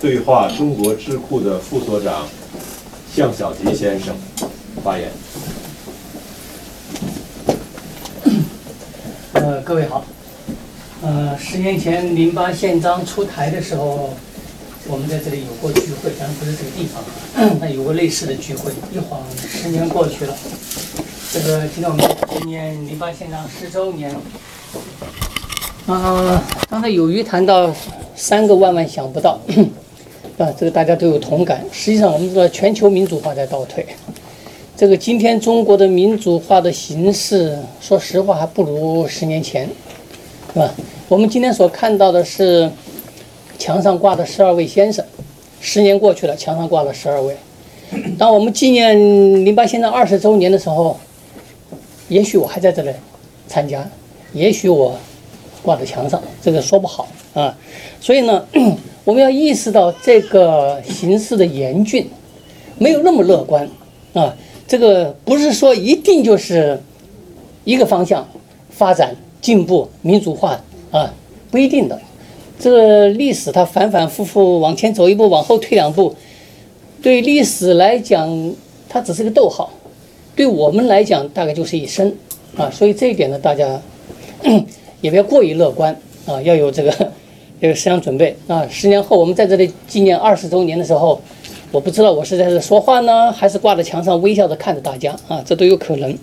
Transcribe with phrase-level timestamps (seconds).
[0.00, 2.26] 对话中国智库的副所长
[3.14, 4.14] 向小吉先生
[4.82, 5.10] 发言。
[9.32, 10.04] 呃，各位好。
[11.02, 14.10] 呃，十年前零八宪章出台的时候，
[14.88, 17.02] 我们在这里有过聚会，当然不是这个地方，
[17.60, 18.72] 但有过类似的聚会。
[18.92, 20.36] 一晃十年过去了，
[21.32, 24.14] 这个今天我们纪念零八宪章十周年。
[25.86, 27.72] 啊，刚才有鱼谈到
[28.16, 29.38] 三个万万想不到，
[30.38, 31.64] 啊，这个大家都有同感。
[31.72, 33.84] 实际上，我们知道全球民主化在倒退。
[34.76, 39.66] 这个今天中国的民主化的形势，说实话还不如十年前，
[40.52, 40.74] 是吧？
[41.08, 42.70] 我们今天所看到的是
[43.58, 45.04] 墙上挂的十二位先生。
[45.60, 47.36] 十年过去了，墙上挂了十二位。
[48.18, 48.94] 当我们纪念
[49.44, 50.98] 零八先生二十周年的时候，
[52.08, 52.90] 也许我还在这里
[53.48, 53.88] 参加，
[54.32, 54.96] 也许我。
[55.62, 57.52] 挂在墙上，这个说不好啊。
[58.00, 58.46] 所以呢，
[59.06, 62.04] 我们要意识到这个形势的严峻，
[62.76, 63.70] 没有那么乐观
[64.12, 64.34] 啊。
[64.66, 66.82] 这个不是说一定就是
[67.62, 68.26] 一个方向
[68.68, 71.14] 发展进步民主化啊，
[71.52, 71.98] 不一定的。
[72.58, 76.12] 这个历史它反反复复往前走一步，往后退两步，
[77.00, 78.52] 对历史来讲
[78.88, 79.70] 它只是个逗号，
[80.34, 82.12] 对我们来讲大概就是一生
[82.56, 82.68] 啊。
[82.68, 83.80] 所以这一点呢，大家。
[85.02, 85.94] 也不要过于乐观
[86.26, 87.12] 啊，要有这个
[87.60, 88.66] 这个思想准备啊。
[88.68, 91.20] 十年后我们在这里纪念二十周年的时候，
[91.70, 96.16] 我不知道我是在这说话呢，还是挂在墙上微笑着看着大家啊，这都有可能。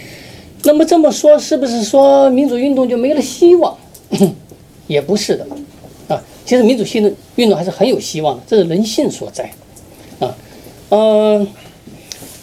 [0.64, 3.76] 那么这么说，是不是说民主运动就没了希望？
[4.86, 5.46] 也不是的
[6.08, 6.22] 啊。
[6.44, 9.50] 其实民主性运动还是很有希望的，这是人性所在
[10.20, 10.34] 啊。
[10.90, 11.46] 嗯，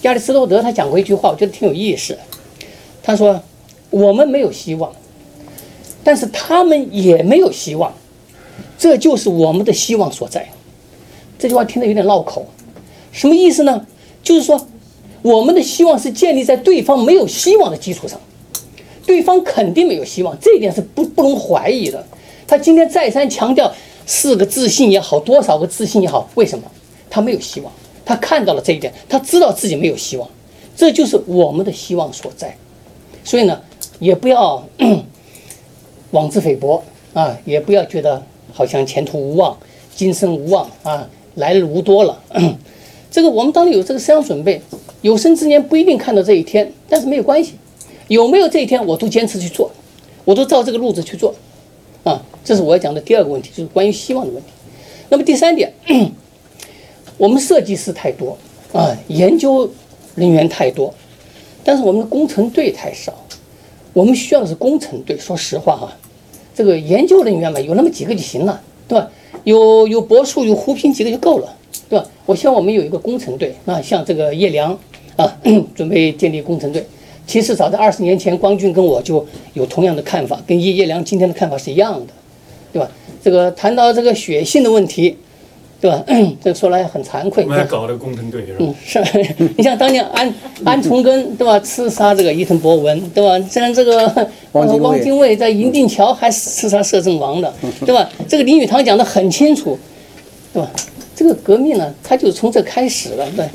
[0.02, 2.17] 亚里士多德他讲过一句话，我觉得挺有意思。
[3.03, 3.42] 他说
[3.89, 4.91] ：“我们没有希望。”
[6.03, 7.91] 但是他们也没有希望，
[8.81, 10.50] 这就是我们的希望所在。
[11.38, 12.47] 这句话听得有点绕口，
[13.12, 13.86] 什么意思呢？
[14.24, 14.59] 就是说，
[15.22, 18.20] 我们的希望是建立在对方没有希望的基础上，
[19.06, 22.03] 对方肯定没有希望，这一点是不不容怀疑的。
[22.47, 23.72] 他今天再三强调
[24.08, 26.66] 四个自信也好，多少个自信也好，为什么？
[27.08, 27.72] 他没有希望，
[28.03, 30.28] 他看到了这一点，他知道自己没有希望，
[30.75, 32.58] 这就是我们的希望所在。
[33.24, 33.62] 所以呢，
[34.00, 34.66] 也不要。
[36.12, 36.84] 妄自菲薄
[37.14, 39.57] 啊，也不要觉得好像前途无望、
[39.95, 42.22] 今生无望啊，来日无多了。
[43.09, 44.62] 这个我们当然有这个思想准备，
[45.01, 47.56] 有生之年不一定看到这一天，但是没有关系，
[48.07, 49.72] 有没有这一天我都坚持去做，
[50.23, 51.34] 我都照这个路子去做
[52.03, 52.22] 啊。
[52.44, 54.50] 这是我要讲的第二个问题，就是关于希望的问题。
[55.09, 55.73] 那么第三点，
[57.17, 58.38] 我们设计师太多
[58.73, 59.69] 啊，研究
[60.16, 60.94] 人员太多，
[61.63, 63.13] 但是我们的工程队太少。
[63.94, 65.17] 我们需要的是工程队。
[65.17, 65.91] 说实话哈，
[66.61, 69.09] 这个研究人员嘛，有那么几个就行了，对吧？
[69.45, 71.51] 有有博数、有胡平几个就够了，
[71.89, 72.05] 对吧？
[72.27, 74.77] 我希望我们有一个工程队那，像这个叶良
[75.16, 75.35] 啊，
[75.73, 76.85] 准备建立工程队。
[77.25, 82.13] 其实早在二十年前，光俊跟我就有同样的看法，跟叶叶良今天的看法是一样的，
[82.72, 82.88] 对吧？
[83.23, 85.17] 这个谈到这个血性的问题。
[85.81, 86.06] 对吧？
[86.44, 87.44] 这说来很惭愧。
[87.44, 88.58] 我们还搞了工程队是吧？
[88.59, 89.03] 嗯，是。
[89.58, 90.31] 你像当年安
[90.64, 93.44] 安重根对吧，刺杀这个伊藤博文对吧？
[93.50, 97.52] 虽然这个 汪精卫在银锭桥还刺杀摄政王的
[97.84, 98.08] 对吧？
[98.30, 99.78] 这个林语堂讲的很清楚，
[100.53, 100.72] 对吧？
[101.16, 103.28] 这个革命呢，他就从这开始了。
[103.36, 103.47] 对，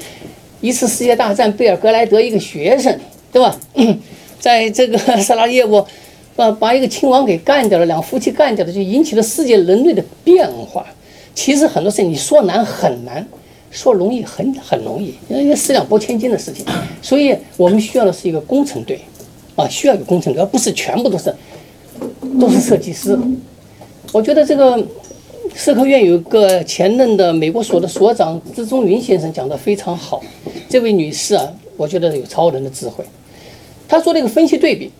[0.61, 2.97] 一次世界大战，贝尔格莱德一个学生
[3.33, 3.57] 对吧？
[4.41, 5.87] 在这个 萨拉耶沃，
[6.35, 10.85] 把把一个亲王给干掉了，两夫妻干掉了，就引起了世界人类的变化。
[11.37, 13.25] 其实很多事情你说难很难，
[13.71, 16.65] 说容易很很容易，因为四两拨千斤的事情。
[17.03, 18.99] 所以我们需要的是一个工程队，
[19.55, 21.33] 啊，需要一个工程队，而不是全部都是
[22.41, 23.17] 都是设计师。
[24.13, 24.83] 我觉得这个
[25.55, 30.23] 社科院有一个前任的美国所的所长资中云先生讲的非常好。
[30.71, 33.05] 这位女士啊，我觉得有超人的智慧。
[33.87, 34.91] 她做了一个分析对比，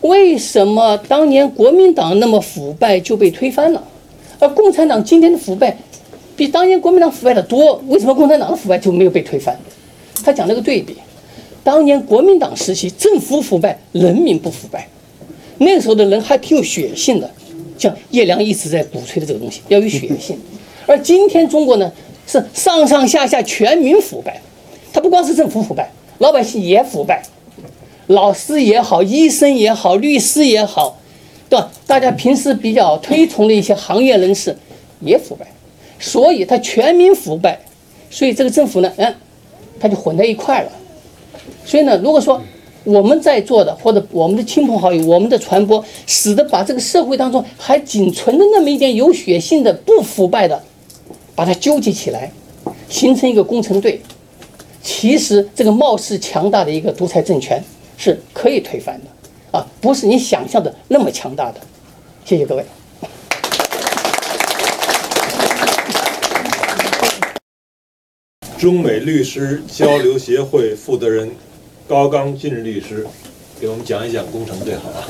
[0.00, 3.84] 为什么当年国民党那么腐败就被推翻了？
[4.42, 5.76] 而共产党今天的腐败，
[6.34, 7.80] 比当年国民党腐败的多。
[7.86, 9.56] 为什么共产党的腐败就没有被推翻？
[10.24, 10.96] 他讲了个对比：
[11.62, 14.88] 当年国民党时期，政府腐败，人民不腐败。
[15.58, 17.30] 那时候的人还挺有血性的，
[17.78, 20.36] 像叶良一直在鼓吹的这个东西，要有血性。
[20.86, 21.92] 而今天中国呢，
[22.26, 24.42] 是上上下下全民腐败。
[24.92, 27.22] 他不光是政府腐败，老百姓也腐败，
[28.08, 30.98] 老师也好，医生也好，律师也好。
[31.52, 31.70] 对吧？
[31.86, 34.56] 大家平时比较推崇的一些行业人士
[35.00, 35.46] 也腐败，
[36.00, 37.60] 所以他全民腐败，
[38.08, 39.14] 所以这个政府呢，嗯，
[39.78, 40.72] 他就混在一块了。
[41.66, 42.40] 所以呢，如果说
[42.84, 50.58] 我们在做的，或者我们的亲朋好友，我们的传播，使得把这个社会当中还仅存的那么一点有血性的不腐败的
[51.34, 52.32] 把它纠集起来，
[52.88, 54.00] 形成一个工程队，
[54.82, 57.62] 其实这个貌似强大的一个独裁政权
[57.98, 59.10] 是可以推翻的，
[59.52, 61.60] 啊，不是你想象的那么强大的。
[62.24, 62.64] 谢谢各位。
[68.58, 71.30] 中美律师交流协会负责人
[71.86, 73.06] 高刚进律师，
[73.60, 75.02] 给我们讲一讲工程队，好吧？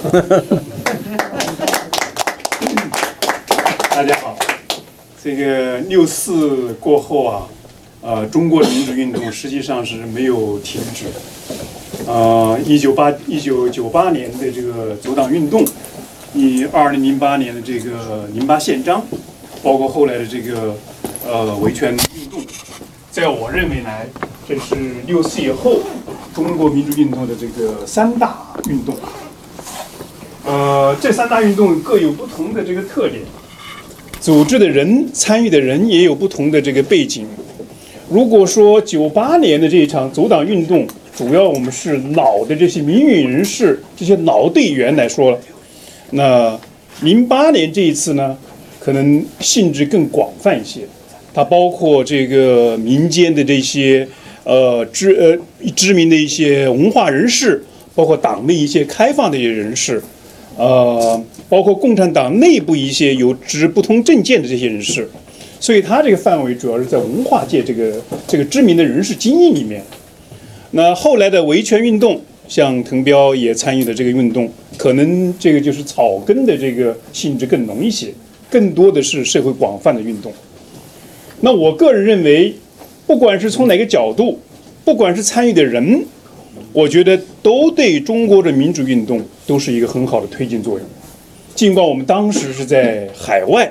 [3.91, 4.37] 大家好，
[5.23, 7.49] 这个六四过后啊，
[8.01, 11.05] 呃，中国的民主运动实际上是没有停止。
[12.07, 15.65] 呃，一九八一九九八年的这个阻挡运动，
[16.35, 19.03] 以二零零八年的这个零八宪章，
[19.63, 20.75] 包括后来的这个
[21.25, 22.41] 呃维权运动，
[23.11, 24.07] 在我认为来，
[24.49, 24.75] 这是
[25.07, 25.81] 六四以后
[26.35, 28.37] 中国民主运动的这个三大
[28.69, 28.95] 运动。
[30.45, 33.23] 呃，这三大运动各有不同的这个特点。
[34.21, 37.27] 组织的人、参与的人也有不同的这个背景。
[38.11, 45.39] 如果说九八年的这一场阻挡运动，主要我们是老的这些民运人士、这些老队员来说了，
[46.11, 46.59] 那
[47.03, 48.37] 零八年这一次呢，
[48.81, 50.81] 可能性质更广泛一些，
[51.35, 54.09] 它包括这个民间的这些
[54.45, 55.39] 呃知呃
[55.77, 57.63] 知名的一些文化人士，
[57.95, 60.03] 包括党内一些开放的一些人士。
[60.57, 65.09] 呃，包括共产党内部一些有持不同政见的这些人士，
[65.59, 69.83] 所以他这个范围主要是在文化界这个这个知名的人士精英里面。
[70.73, 78.09] 那后来的维权运动，像滕彪也参与了这个运动，可能这个就是草根的这个性质更浓一些，
[78.51, 80.33] 更多的是社会广泛的运动。
[81.41, 82.55] 那我个人认为，
[83.07, 84.39] 不管是从哪个角度，
[84.85, 86.05] 不管是参与的人。
[86.75, 90.89] 我觉得都对中国的民主运动都是一个很好的推进作用。
[91.55, 93.71] 尽管我们当时是在海外，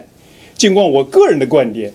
[0.56, 1.92] 尽管我个人的观点，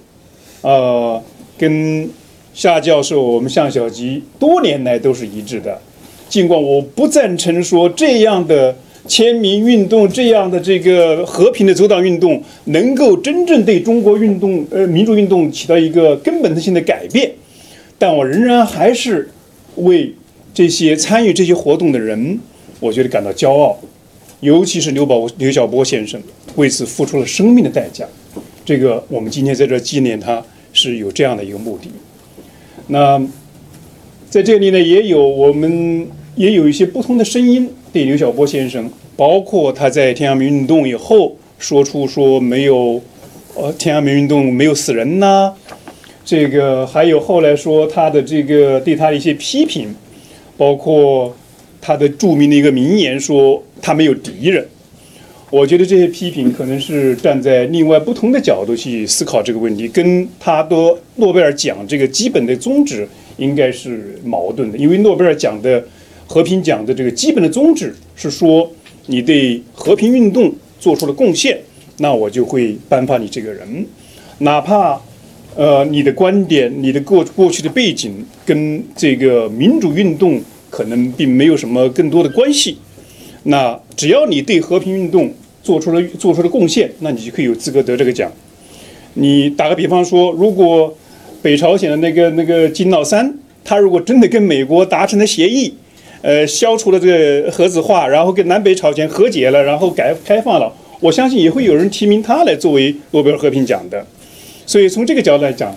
[0.63, 1.23] 呃，
[1.57, 2.09] 跟
[2.57, 5.79] 夏教授、我们向小吉多年来都是一致的。
[6.29, 8.75] 尽管我不赞成说这样的
[9.07, 17.31] 签名运动、这样的这个和平的阻挡运动能够真正对中国运动、呃民主运动起到一个根本性的改变，
[17.99, 19.31] 但我仍然还是
[19.77, 20.13] 为。
[20.55, 22.41] 这些参与这些活动的人，
[22.81, 23.77] 我觉得感到骄傲，
[24.41, 26.19] 尤其是刘宝刘晓波先生
[26.55, 28.07] 为此付出了生命的代价。
[28.65, 30.43] 这个我们今天在这纪念他，
[30.73, 31.91] 是有这样的一个目的。
[32.89, 33.21] 那
[34.31, 43.01] 在这里呢，也有我们也有一些不同的声音对刘晓波先生，包括他在天安门运动以后说出说没有，
[43.55, 45.53] 呃，天安门运动没有死人呐，
[46.25, 49.95] 这个还有后来说他的这个对他的一些批评。
[50.59, 51.37] 包括
[51.83, 54.67] 他的著名的一个名言说：“他没有敌人。”
[55.51, 60.77] 我觉得这些批评可能是站在另外不同的角度去思考这个问题，跟他的
[61.17, 64.77] 诺贝尔奖这个基本的宗旨应该是矛盾的。
[64.77, 65.85] 因为诺贝尔奖的
[66.27, 68.71] 和平奖的这个基本的宗旨是说，
[69.07, 71.59] 你对和平运动做出了贡献，
[71.99, 73.87] 那我就会颁发你这个人，
[74.39, 75.01] 哪怕。
[75.59, 82.77] 呃，你的观点，你的过过去的背景跟这个民主运动可能并没有什么更多的关系。
[83.45, 85.33] 那只要你对和平运动
[85.67, 88.31] 做出了做出了贡献，那你就可以有资格得这个奖。
[89.15, 90.97] 你打个比方说，如果
[91.43, 95.75] 北朝鲜的那个那个金老三，他如果真的跟美国达成了协议，
[96.23, 104.07] 呃，消除了这个核子化，然后跟南北朝鲜和解了，然后改开放了，我相信也会有人提名他来作为诺贝尔和平奖的。
[104.65, 105.75] 所以从这个角度来讲，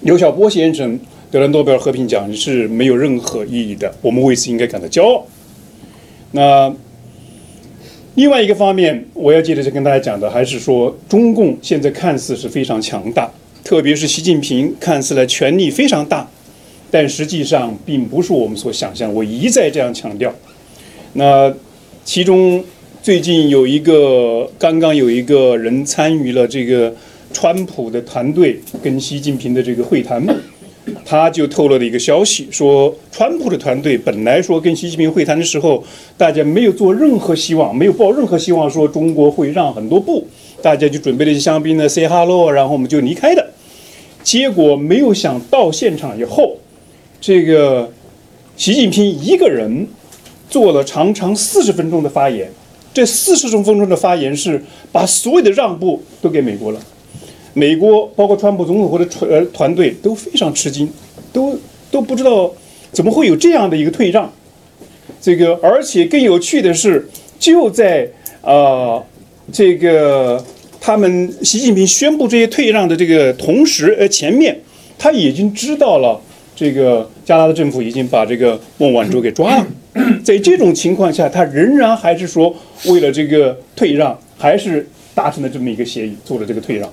[0.00, 0.98] 刘晓波先生
[1.30, 3.94] 得了诺贝尔和平奖是没有任何意义的。
[4.00, 5.26] 我们为此应该感到骄傲。
[6.32, 6.74] 那
[8.14, 13.30] 另外一个方面，我要接着跟大家讲的，还是说中共现在看似是非常强大，
[13.64, 16.28] 特别是习近平看似来权力非常大，
[16.90, 19.12] 但实际上并不是我们所想象。
[19.12, 20.32] 我一再这样强调。
[21.14, 21.52] 那
[22.04, 22.64] 其中
[23.02, 26.94] 最近有一个，刚刚有一个人参与了这个。
[27.32, 30.24] 川普的团队跟习近平的这个会谈，
[31.04, 35.84] 他就透露了一个消息，说川普的团队本来说跟习近平会谈的时候，
[36.16, 40.26] 大家没有做任何希望，没有抱任何希望说中国会让很多步，
[40.62, 43.46] 大家就准备了一些香槟呢，say hello，然后我们就离开的。
[44.22, 46.56] 结果没有想到现场以后，
[47.20, 47.92] 这个
[48.56, 49.86] 习近平一个人
[50.48, 52.50] 做了长长四十分钟的发言，
[52.94, 56.80] 这四十分钟的发言是把所有的让步都给美国了。
[57.54, 60.88] 美国包括川普总统或者团团队都非常吃惊，
[61.32, 61.58] 都
[61.90, 62.52] 都不知道
[62.92, 64.30] 怎么会有这样的一个退让。
[65.20, 67.08] 这个而且更有趣的是，
[67.38, 68.08] 就在
[68.42, 69.02] 啊
[69.52, 70.44] 这个
[70.80, 74.60] 他们习近平宣布这些退让的这个同时，呃，前面
[74.98, 76.20] 他已经知道了
[76.54, 79.66] 这个加拿大政府已经把这个孟晚舟给抓了，
[80.22, 82.54] 在这种情况下，他仍然还是说
[82.86, 86.90] 为了这个退让，还是达成了这么一个协议，做了这个退让。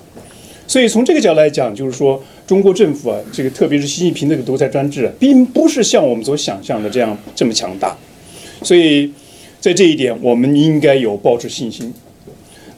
[0.72, 7.94] 所以从这个角度来讲，就是说中国政府啊，这个特别是习近平这个独裁专制啊，并不是像我们所想象的这样这么强大。
[8.62, 9.10] 所以
[9.60, 11.92] 在这一点，我们应该有保持信心。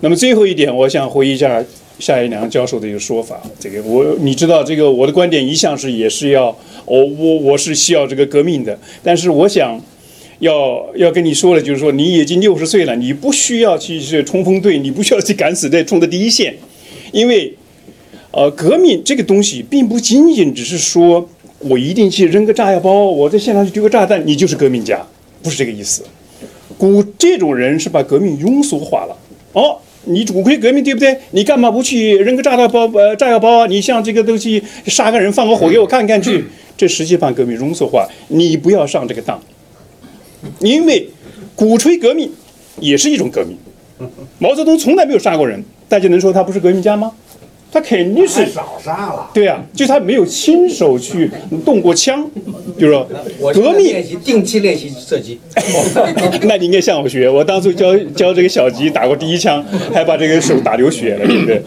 [0.01, 1.65] 那么最后一点，我想回忆一下
[2.01, 3.41] 夏一良教授的一个说法。
[3.61, 6.47] 这个我你知道，这个我的观点一向是也是要，
[6.87, 8.77] 我我我是需要这个革命的。
[9.05, 9.81] 但是我想
[10.41, 16.57] 要要跟你说的，就是说你已经六十岁了，你不需要去去冲锋队，你不需要去敢死队冲在第一线，
[17.13, 17.55] 因为
[18.37, 21.29] 呃，革命这个东西并不仅仅只是说
[21.61, 25.01] 我一定去扔个炸药包，我在现场去丢个炸弹，你就是革命家，
[25.41, 26.03] 不是这个意思。
[26.77, 29.17] 古这种人是把革命庸俗化了。
[29.53, 31.17] 哦，你鼓吹革命对不对？
[31.31, 33.67] 你干嘛不去扔个炸弹包呃炸药包啊？
[33.69, 36.45] 你像这个东西杀个人放个火给我看看去，
[36.77, 38.05] 这实际把革命庸俗化。
[38.27, 39.41] 你不要上这个当，
[40.59, 41.09] 因为
[41.55, 42.29] 鼓吹革命
[42.81, 43.57] 也是一种革命。
[44.41, 47.13] 毛泽东从来没有杀过人，大家能说他不是革命家吗？
[47.75, 49.29] 他肯定是太少杀了。
[49.35, 51.29] 对啊，就他没有亲手去
[51.65, 52.25] 动过枪，
[52.79, 53.05] 比如说
[53.53, 55.41] 革命练习定期练习射击，
[56.47, 57.29] 那你应该向我学。
[57.29, 59.61] 我当初教教这个小吉打过第一枪，
[59.93, 61.61] 还把这个手打流血了，对不对？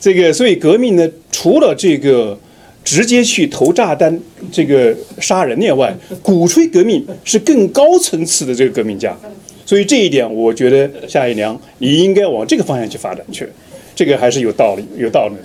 [0.00, 2.36] 这个所以革命呢，除了这个
[2.82, 4.18] 直接去投炸弹、
[4.50, 9.16] 这个杀人以外，鼓吹革命是更高层次的这个革命家。
[9.64, 13.48] 所以这一点，我觉得夏一良你应该往这个方向去发展去，
[13.94, 15.42] 这个还是有道理、有道理的。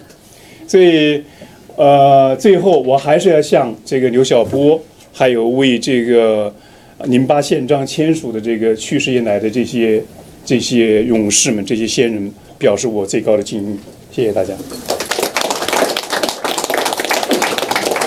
[0.67, 1.23] 所以，
[1.77, 4.79] 呃，最后我还是要向这个刘晓波，
[5.13, 6.53] 还有为这个
[7.05, 10.03] 宁巴宪章签署的这个去世以来的这些
[10.43, 13.77] 这些勇士们、这些先人，表示我最高的敬意。
[14.11, 14.53] 谢谢大家。